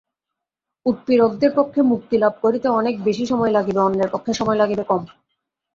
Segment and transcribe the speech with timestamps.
[0.85, 5.01] উৎপীড়কদের পক্ষে মুক্তিলাভ করিতে অনেক বেশী সময় লাগিবে, অন্যের পক্ষে সময় লাগিবে কম।